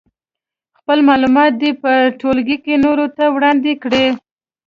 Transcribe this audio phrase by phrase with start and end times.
[0.79, 4.05] خپل معلومات دې په ټولګي کې نورو ته وړاندې کړي.